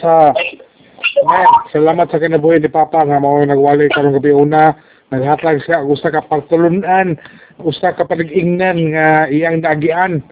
[0.00, 0.34] sa
[1.24, 4.36] Man, salamat sa kinabuhi ni Papa nga mao nagwali karong gabi.
[4.36, 4.76] Una
[5.10, 7.18] naghatag siya og usa ka pagtulunan
[7.66, 10.22] usa ka panag-ingnan nga iyang nagian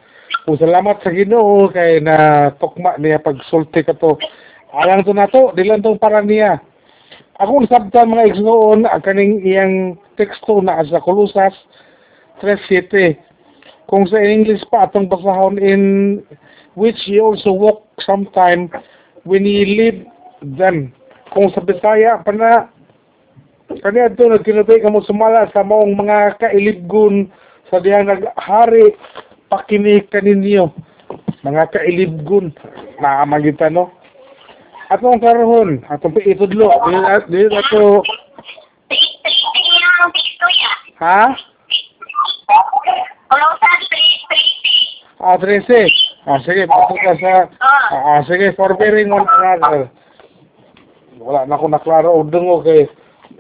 [0.46, 4.23] ug salamat sa Ginoo kay na tukma niya pagsulti kato
[4.71, 6.62] alang to nato dilan tong para niya.
[7.43, 11.55] Akong sabtan mga igsoon kaning iyang teksto na sa Kolosas
[12.45, 13.19] 3.7
[13.91, 15.82] kung sa English pa atong basahon in
[16.79, 18.71] which ye also walk sometime
[19.36, 20.08] live
[20.56, 20.92] them.
[21.34, 22.73] Kung sa Bisaya pa na
[23.84, 27.28] kaniya ito nagkinutay ka mo sumala sa maong mga kailibgon
[27.69, 28.96] sa diyan naghari
[29.52, 30.72] pakinig kaninyo
[31.45, 32.48] mga kailibgon
[32.96, 33.92] naamagita no.
[34.88, 36.72] Atong karohon atong itudlo
[37.28, 38.00] dili ato
[41.05, 41.36] ha?
[45.19, 45.91] Ah, 13.
[46.30, 47.33] Ah, sige, pasok ka sa...
[47.88, 49.88] Ah, sige, forbearing one another.
[51.16, 52.84] Wala na ako naklaro o dungo kay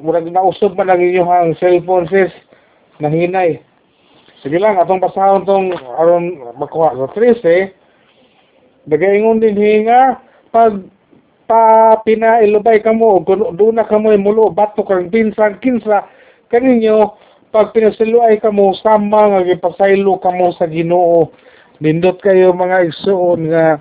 [0.00, 2.32] murag nausob man ang inyong cellphone sis
[2.96, 3.60] nahinay.
[4.40, 7.70] Sige lang, atong basahon tong aron makuha sa 13.
[8.88, 10.16] Nagaingon din hinga
[10.48, 10.80] pag
[11.48, 16.04] pa pinailubay ka mo doon na ka mo mulo bato kang pinsan kinsa
[16.52, 17.16] kaninyo
[17.48, 21.32] pag pinasiluay ka mo sama nga gipasaylo ka mo sa Ginoo
[21.80, 23.80] nindot kayo mga igsuon nga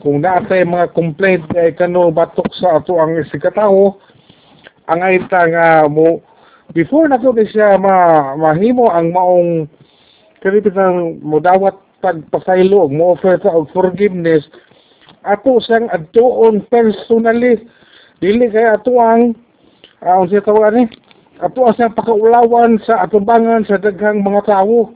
[0.00, 3.96] kung naatay mga complaint kay kano batok sa ato ang isikataho
[4.86, 6.20] ang aita nga mo
[6.76, 9.66] before na to siya ma mahimo ang maong
[10.44, 11.74] kalipitan mo dawat
[12.04, 14.46] pagpasaylo mo offer ta og forgiveness.
[15.26, 17.66] Ato sang adtuon personally.
[18.22, 19.34] Dili kay ato ang
[20.04, 20.84] uh, unsa tawag ni?
[21.42, 24.94] Ato ang pakaulawan sa atubangan sa daghang mga tawo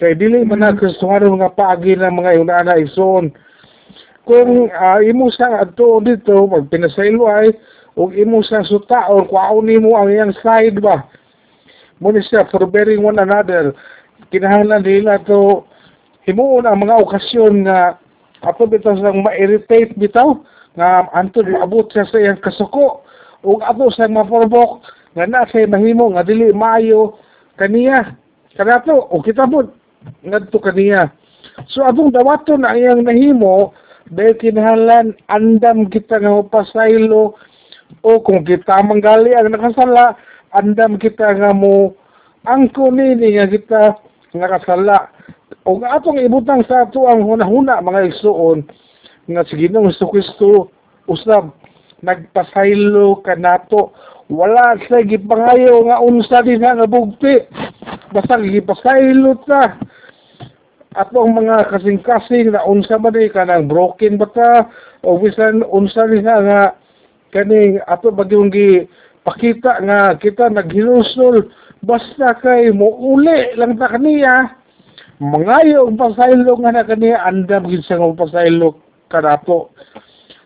[0.00, 3.32] kay dili man na kristuhano mga paagi ng mga unana igsoon
[4.24, 7.52] kung uh, imo sa adto dito pag pinasaylo ay
[7.96, 11.08] ug imo sa sutaon kuaon nimo ang iyang side ba?
[12.00, 13.76] Mo ni siya forbearing one another
[14.28, 15.64] kinahanglan nila to
[16.28, 17.96] himuon ang mga okasyon nga
[18.44, 20.36] ato bitaw sang ma-irritate bitaw
[20.76, 23.04] nga antod maabot siya sa iyang kasuko
[23.44, 24.84] ug ato sa ma-provoke
[25.16, 27.18] nga na say mahimo nga dili maayo
[27.58, 28.14] kaniya.
[28.54, 29.66] Kanato o kita mo
[30.24, 31.10] ngadto kaniya.
[31.68, 33.74] So atong dawaton na iyang nahimo
[34.10, 37.34] dahil kinahanglan andam kita nga mapasaylo
[38.02, 40.18] o kung kita manggali ang nakasala
[40.54, 41.94] andam kita nga mo
[42.46, 43.82] angko nini nga kita
[44.34, 45.10] nga kasala
[45.66, 48.66] o atong ibutang sa ato ang hunahuna mga igsuon
[49.30, 50.70] nga sige nang Kristo
[51.06, 51.54] usab
[52.02, 53.94] nagpasaylo kanato
[54.30, 57.42] wala sa gipangayo nga unsa din nga bugti.
[58.14, 59.74] Basta gipasaylo ta
[60.98, 64.66] ato ang mga kasing-kasing na unsa man di kanang broken ba ta
[65.06, 66.74] o bisan unsa din nga
[67.30, 68.90] kaning ato bagyong gi
[69.22, 71.46] pakita nga kita naghinusol
[71.86, 74.58] basta kay mo uli lang ta kaniya.
[75.20, 79.70] Mangayo ang pasaylo nga na kaniya andam gid sa nga pasaylo kanato.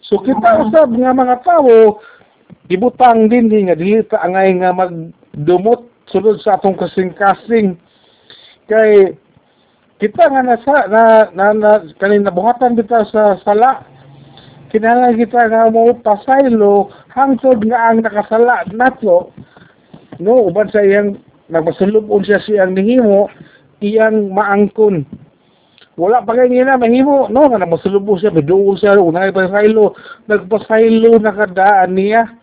[0.05, 2.05] So kita usab nga mga tawo
[2.69, 7.81] ibutang din di nga dili ta angay nga magdumot sulod sa atong kasing-kasing.
[8.69, 9.17] Kay
[10.03, 11.71] kita nga nasa na na, na
[12.03, 13.87] kanin nabuhatan kita sa sala.
[14.75, 19.31] Kinahanglan kita nga mo pasaylo hangtod nga ang nakasala nato
[20.19, 21.15] no uban sa iyang
[21.47, 23.31] nagpasulubon siya siyang nihimo
[23.79, 25.07] iyang maangkon.
[25.95, 27.31] Wala pa kay nila mahimo.
[27.31, 29.95] No nga nagpasulubon siya biduol siya unay pasaylo
[30.27, 32.35] nagpasaylo na kadaan niya.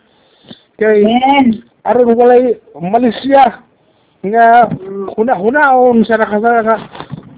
[0.80, 1.04] Kay
[1.84, 3.60] aron walay malis siya.
[4.24, 4.72] Nga
[5.20, 6.80] huna-hunaon sa nakasala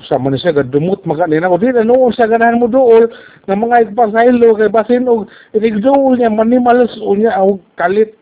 [0.04, 3.08] sa man siya gadumot maganina ko dili noon sa ganahan mo dool
[3.48, 5.26] nga mga igpasaylo kay basin og
[5.56, 8.14] inigdool niya manimalas unya og kalit.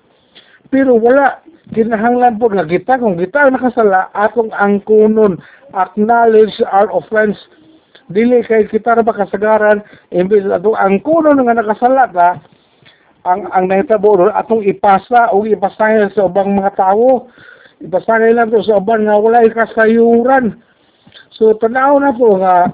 [0.73, 5.39] Pero wala kinahanglan po nga kita kung kita nakasala atong angkunon
[5.73, 7.39] acknowledge our offense
[8.11, 12.31] dili kay kita ra kasagaran imbes atong angkunon nga nakasala ta
[13.23, 17.31] ang ang nahitabo atong ipasa o ipasahin sa ubang mga tawo
[17.79, 20.59] ipasahin lang to sa ubang nga wala kasayuran
[21.33, 22.69] So, tanaw na po nga,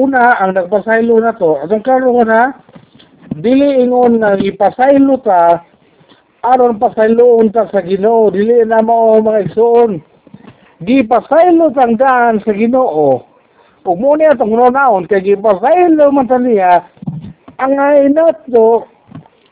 [0.00, 2.56] una, ang nagpasaylo na to, atong karoon na,
[3.36, 5.60] dili ingon na ipasaylo ta,
[6.40, 10.00] aron pasayloon ta sa ginoo, dili na mo mga igsoon.
[10.80, 13.28] Di pasaylo tangdaan sa ginoo.
[13.84, 16.88] Ug mo niya itong nonaon, kay gipasaylo man ta niya,
[17.60, 18.88] ang inat to,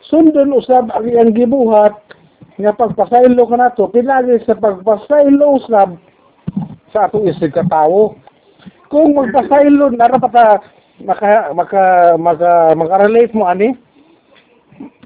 [0.09, 1.93] sundon usab ang iyang gibuhat,
[2.57, 6.01] nga pagpasaylo ka na to, pinagi sa pagpasaylo usab,
[6.93, 8.17] sa atong isig katawo.
[8.89, 10.47] Kung magpasaylo, nara pa ta
[11.05, 11.83] maka, maka,
[12.19, 13.79] maka, maka-relate mo ani,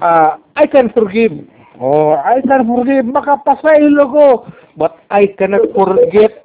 [0.01, 1.33] ah, I can forgive.
[1.81, 3.05] Oh, I can forgive.
[3.05, 4.27] Makapasaylo ko.
[4.77, 6.37] But I cannot forget.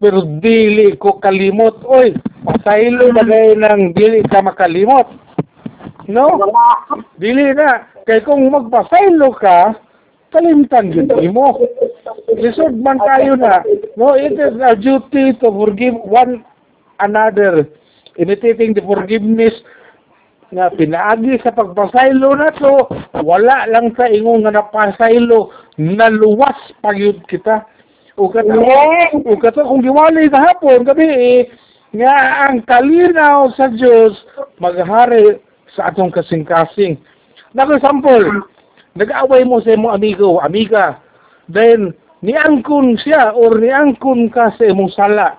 [0.00, 1.80] Pero dili ko kalimot.
[1.88, 2.12] Oy,
[2.44, 5.08] pasaylo bagay ng dili ka makalimot.
[6.08, 6.36] No?
[7.16, 7.88] Dili na.
[8.04, 9.76] Kaya kung magpasaylo ka,
[10.30, 11.56] kalimtan yun mo.
[12.36, 13.64] Lisod man tayo na.
[13.96, 16.44] No, it is our duty to forgive one
[17.00, 17.66] another.
[18.18, 19.54] Imitating the forgiveness
[20.48, 22.88] nga pinaagi sa pagpasaylo na to,
[23.20, 27.68] wala lang sa ingon nga napasaylo, naluwas pagyud kita.
[28.18, 28.56] O kato,
[29.28, 31.40] o kato kung giwali kahapon, gabi eh,
[31.94, 34.16] nga ang kalinaw sa Diyos
[34.58, 35.38] maghari
[35.76, 36.98] sa atong kasing-kasing.
[37.54, 38.26] Nako sample,
[38.96, 40.96] nag-away mo sa imong amigo, amiga,
[41.50, 41.92] then
[42.22, 45.36] niangkon siya or niangkon ka sa imong sala.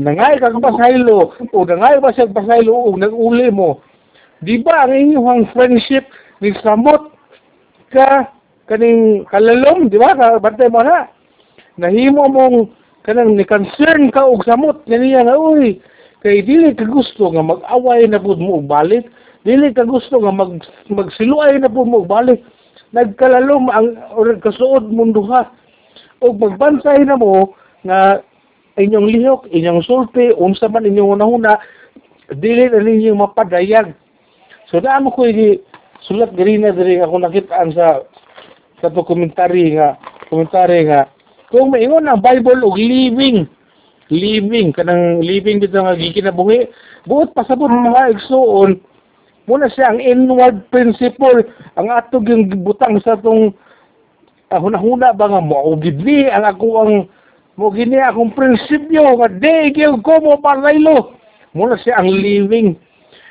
[0.00, 3.84] Nangay ka pasaylo o nangay ba siya pasaylo o nag-uli mo.
[4.40, 6.08] Di ba ang inyong friendship
[6.40, 7.12] ni samot
[7.92, 8.32] ka
[8.70, 10.16] kaning kalalom, di ba?
[10.40, 11.10] Bantay mo na.
[11.76, 15.80] Nahimo mong kanang ni concern ka og samot kaniya nga uy
[16.20, 19.08] kay dili ka gusto nga mag-away na pud mo og balik
[19.48, 20.60] dili ka gusto nga mag
[20.92, 22.44] magsiluay na pud mo og balik
[22.90, 25.46] nagkalalom ang or kasuod mo duha
[26.20, 27.54] og magbansay na mo
[27.86, 28.20] nga
[28.76, 31.58] inyong lihok inyong sulti unsa man inyong unahuna
[32.34, 33.94] dili na ninyo mapadayag.
[34.70, 35.58] So mo ko ini
[36.06, 38.06] sulat diri na diri ako nakitaan sa
[38.80, 40.00] sa to komentary nga
[40.32, 41.10] komentary nga
[41.52, 43.44] kung maingon ang Bible og living
[44.08, 46.70] living kanang living bitaw nga gikinabuhi
[47.04, 48.80] buot pasabot mga igsuon
[49.50, 51.42] muna siya ang inward principle.
[51.74, 53.50] Ang atog yung butang sa tong
[54.50, 56.92] uh, hunahuna ba nga mo gidni ang ako ang
[57.58, 61.18] mo gini akong prinsipyo nga di ko mo paraylo
[61.50, 62.78] muna siya ang living.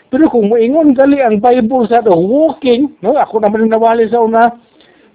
[0.10, 4.52] Pero kung moingon gali ang Bible sa to walking no ako naman nawali sa una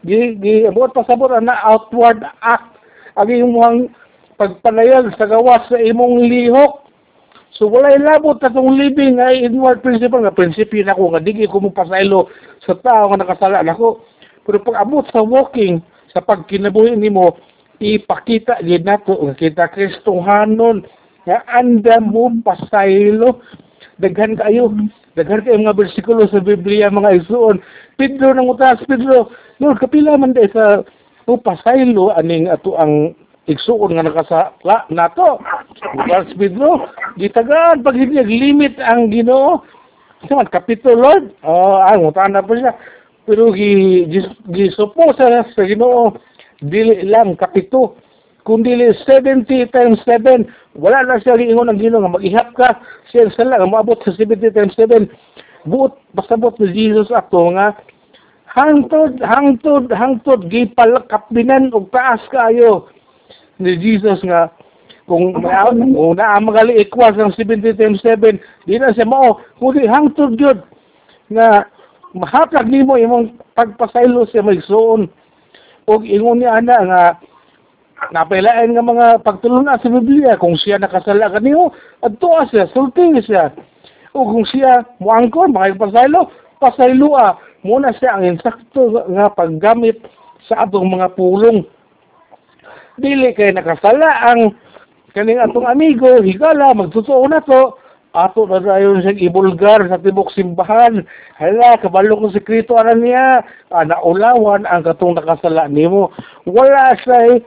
[0.08, 2.80] gi gi buot pasabot na outward act.
[3.14, 3.78] Ang imong
[4.40, 6.83] pagpanayag sa gawas sa imong lihok.
[7.54, 11.46] So walay labot na itong living ay inward principle nga prinsipyo na ko nga digi
[11.46, 12.26] ko mong pasaylo
[12.66, 14.02] sa tao nga nakasala nako.
[14.42, 15.78] Pero pag abot sa walking
[16.10, 17.38] sa pagkinabuhi nimo
[17.78, 20.82] ipakita gid nato nga kita Kristohanon
[21.26, 23.38] nga anda mo pasaylo
[24.02, 24.74] daghan kayo
[25.14, 27.62] daghan kayo mga bersikulo sa Biblia mga isuon
[27.94, 29.30] Pedro nang utas Pedro
[29.62, 30.82] Lord kapila man day sa
[31.30, 33.14] o pasaylo aning ato ang
[33.46, 35.40] igsuon nga nakasala nato.
[35.92, 36.88] Bukas Pedro,
[37.20, 39.60] gitagaan pag hindi limit ang Ginoo.
[40.24, 42.72] Sa man kapitulo Lord, oh, ang utana pa siya.
[43.28, 46.16] Pero gi gi supo sa sa Ginoo
[46.64, 48.00] dili lang kapito
[48.44, 50.48] kundi 70 times 7
[50.80, 52.80] wala na siya giingon ang Ginoo nga mag-ihap ka.
[53.12, 55.04] Siya sala nga maabot sa 70 times 7
[55.68, 57.76] buot basta buot ni Jesus ato nga
[58.52, 62.88] hangtod hangtod hangtod gipalakap binan og taas kaayo.
[63.60, 64.48] Ni Jesus nga
[65.04, 69.40] kung kung naa magali ikwas ng 70 times 7 di na siya mao.
[69.60, 70.64] Kundi hangtod gyud
[71.28, 71.68] nga
[72.16, 75.10] mahatag nimo imong pagpasaylo sa magsuon
[75.84, 77.02] og ingon ni ana nga
[78.12, 83.52] napailain nga mga pagtulungan sa Biblia kung siya nakasala kaniyo adto siya sulti siya.
[84.16, 86.32] O kung siya muangkon makipasaylo
[86.64, 90.00] pasaylua muna siya ang insakto nga paggamit
[90.48, 91.64] sa atong mga pulong.
[93.00, 94.54] Dili kay nakasala ang
[95.14, 97.78] kaning atong amigo, higala, magtotoo na to,
[98.14, 101.02] ato na dayon siyang ibulgar sa tibok simbahan.
[101.38, 103.42] Hala, kabalo kong sekreto ana niya,
[103.74, 106.14] ah, naulawan ang katong nakasala nimo.
[106.46, 107.42] Wala siya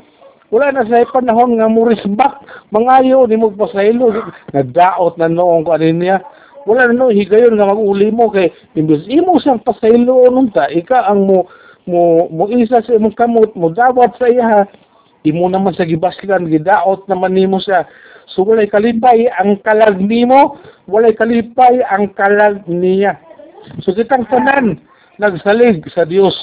[0.47, 2.39] wala na sa panahon nga murisbak
[2.71, 4.15] mangayo ni mo pasaylo.
[4.55, 6.23] Nagdaot na noong ko anin niya?
[6.63, 8.31] Wala na no higayon nga mag-uli mo.
[8.31, 8.47] Kay
[8.79, 11.51] imbes imo siyang pasaylo nunta ika ang mo
[11.83, 14.63] mo mo isa sa imong kamot mo dawat sa iya
[15.29, 17.83] imo naman sa gibaslan gidaot naman nimo siya.
[18.31, 23.19] So walay kalipay ang kalag nimo walay kalipay ang kalag niya.
[23.83, 24.79] So kitang tanan
[25.19, 26.35] nagsalig sa Dios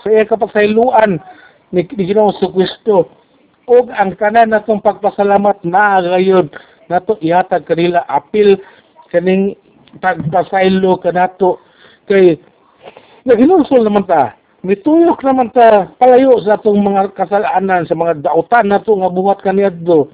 [0.00, 1.20] sa iya kapasayloan
[1.74, 3.10] ni, ni Ginoong Kristo
[3.70, 6.50] og ang tanan natong pagpasalamat na gayon.
[6.90, 8.58] Nato ihatag kanila apil
[9.14, 9.54] kaning
[10.02, 11.62] pagpasaylo kanato
[12.10, 12.38] kay
[13.22, 18.92] naginulsol naman ta mituyok naman ta palayo sa atong mga kasalanan sa mga dautan nato
[18.92, 20.12] nga buhat kaniadto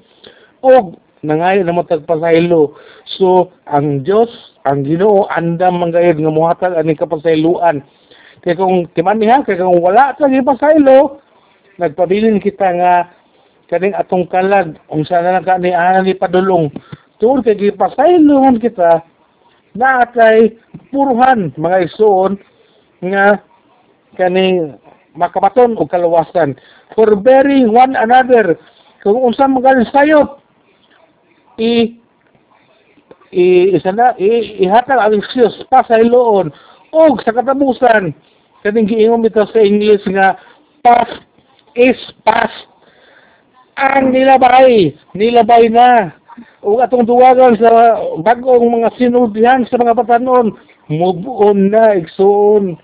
[0.63, 2.77] og nangayo naman tagpasaylo.
[3.19, 4.29] So ang Dios
[4.63, 7.83] ang Ginoo andam manggayod nga muhatag ani kapasayloan.
[8.45, 11.19] Kay kung timaniha kay kung wala ta gipasaylo
[11.77, 12.93] nagpabilin kita nga
[13.67, 16.71] kaning atong kalag unsa na lang kani ani padulong.
[17.19, 19.03] Tuod kay gipasaylohan kita
[19.75, 20.55] na atay
[20.89, 22.39] puruhan mga isuon
[23.03, 23.41] nga
[24.17, 24.75] kaning
[25.13, 26.57] makabaton o kalawasan
[26.97, 28.57] forbearing one another
[29.05, 30.41] kung unsa magaling sayop
[31.61, 31.95] i
[33.31, 33.45] i
[33.77, 36.49] isa na i, ihatag ang excuse pa sa hiloon
[36.91, 38.11] og sa katapusan
[38.65, 40.35] kaning giingon bitaw sa English nga
[40.81, 41.27] past
[41.77, 42.65] is past.
[43.77, 46.17] Ang nilabay nilabay na.
[46.65, 50.53] O atong duwagan sa bagong mga sinulbihan sa mga batanon
[50.89, 52.77] mubuon na igsoon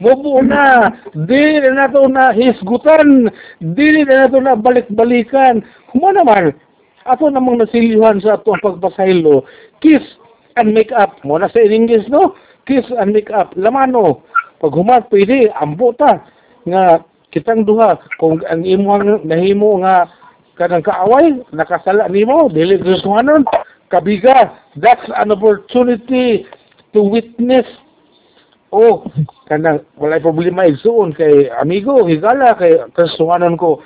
[0.00, 0.90] mubuon na.
[1.14, 3.30] Dili na nato na hisgutan.
[3.60, 5.62] Dili na nato na balik-balikan.
[5.92, 6.54] Humo naman
[7.04, 9.44] ato namang nasilihan sa ato ang pagpasaylo
[9.84, 10.02] kiss
[10.56, 11.20] and make up.
[11.22, 12.32] Mo na sa English no?
[12.64, 13.52] Kiss and make up.
[13.54, 14.24] Lamano
[14.58, 15.52] pag humat pwede.
[15.60, 16.24] Ambo ta.
[16.64, 18.00] Nga kitang duha.
[18.16, 20.08] Kung ang imong nahimo nga
[20.54, 23.42] kanang kaaway nakasala nimo dili gustuhanon
[23.90, 26.46] kabiga that's an opportunity
[26.94, 27.66] to witness
[28.74, 29.06] oh
[29.46, 33.78] kanang walay problema igsuon kay amigo higala kay kasuhanon ko.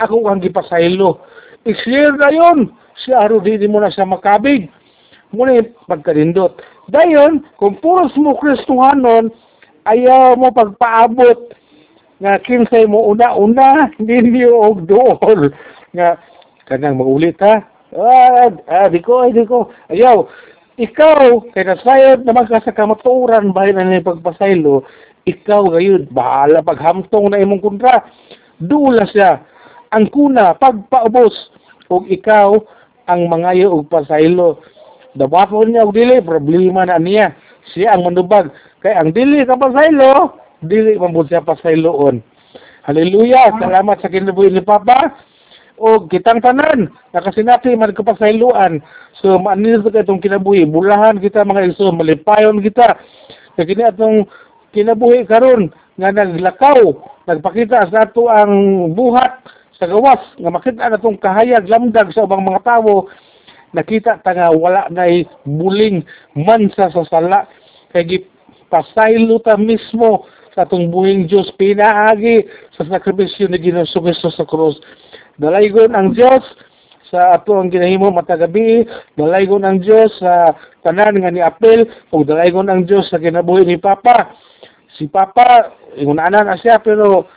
[0.00, 1.20] Ako ang gipasaylo.
[1.68, 2.72] I-clear na yun.
[3.04, 4.72] Siya aro di mo na siya makabig.
[5.32, 6.60] Muna pagkarindot
[6.92, 9.32] dayon kung puros mo kristuhanon
[9.88, 11.56] ayaw mo pagpaabot
[12.20, 15.50] nga kinsay mo una-una hindi og dool
[15.96, 16.20] nga
[16.68, 17.64] kanang maulit ha?
[17.92, 19.68] Ah, ah di ko di ko.
[19.92, 20.24] Ayaw
[20.80, 24.84] ikaw kay nasayod naman ka sa kamaturan bahin na ni pagpasaylo
[25.28, 28.02] ikaw gayud bahala paghamtong na imong kontra.
[28.58, 29.42] Dula siya
[29.94, 31.34] ang kuna pagpaubos
[31.90, 32.58] og ikaw
[33.06, 34.58] ang mangayo og pasaylo.
[35.14, 37.36] Dawapon niya og dili problema na niya.
[37.74, 38.50] Siya ang manubag.
[38.82, 42.22] Kay ang dili ka pasaylo dili man siya pasayloon.
[42.82, 45.14] Haleluya salamat sa kinabuhi ni papa
[45.82, 48.78] o kitang tanan nakasinati man pasayloan
[49.18, 50.62] so maanil sa itong kinabuhi.
[50.62, 52.94] Bulahan kita mga iso malipayon kita.
[53.58, 54.30] Kay kini atong
[54.70, 56.94] kinabuhi karon nga naglakaw
[57.26, 58.54] nagpakita sa ato ang
[58.94, 59.42] buhat
[59.76, 63.10] sa gawas nga makita na itong kahayag lamdag sa ubang mga tawo
[63.74, 65.10] nakita ta nga wala na
[65.44, 66.06] buling
[66.38, 67.50] mansa sa sala
[67.90, 68.24] kay
[68.70, 72.44] pasaylo ta mismo sa atong buhing Diyos pinaagi
[72.76, 74.76] sa sakripisyo ni Ginoong Kristo sa krus.
[75.40, 76.44] Dalaygon ang Diyos
[77.08, 78.84] sa ato ang ginahimo matagabi.
[79.16, 81.88] Dalaygon ang Diyos sa tanan nga ni apel.
[82.12, 84.32] Ug dalaygon ang Diyos sa kinabuhi ni Papa.
[84.96, 87.28] Si Papa ingunanan na siya pero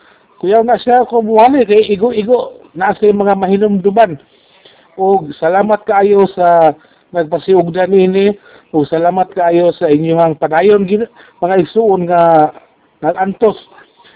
[0.43, 4.19] kuyaw na siya ko buhali kay igo-igo na sa mga mahinumduman.
[4.99, 6.75] Ug salamat kaayo sa
[7.15, 8.35] nagpasiugdan ini
[8.75, 10.83] ug salamat kaayo sa inyong padayon
[11.39, 12.51] mga isuon nga
[13.01, 13.57] nagantos.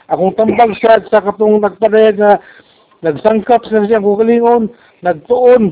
[0.10, 2.34] Akong tambag sa sa katong nagpadayag nga
[3.06, 4.68] nagsangkap sa siyang kugalingon
[5.00, 5.72] nagtuon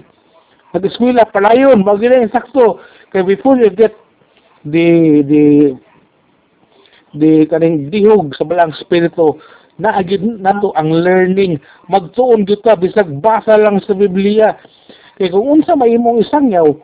[0.71, 2.79] nag-eskwela palayon magila yung sakto.
[3.11, 3.95] Kay before you get
[4.67, 5.43] the the
[7.15, 9.39] the kaning dihog sa balang spirito
[9.77, 11.61] naagid nato ang learning.
[11.89, 14.57] Magtuon ka bisag basa lang sa Biblia.
[15.17, 16.77] Kay kung unsa may imong isangyaw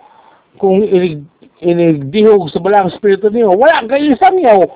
[0.58, 1.26] kung inig
[1.64, 4.68] inigdihog sa balang spirito niyo wala kay isangyaw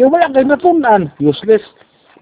[0.00, 1.12] kay wala kay natunan.
[1.20, 1.60] Useless.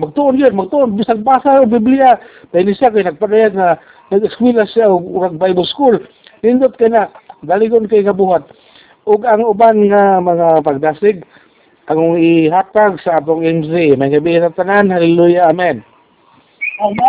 [0.02, 0.99] Magtuon yun magtuon.
[0.99, 2.18] Bisag basa sa Biblia
[2.50, 3.78] dahil ni siya kay nagpadayag nga
[4.11, 5.94] nag-eskwela siya og urag Bible school.
[6.42, 7.06] Nindot kay na
[7.47, 8.50] daligon kay kabuhat.
[9.06, 11.23] Ug ang uban nga mga pagdasig
[11.88, 15.80] ang ihatag sa atong MZ may gabi na tanan hallelujah amen.
[16.85, 17.08] Amen.